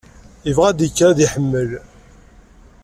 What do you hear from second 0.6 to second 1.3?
ad-yekker ad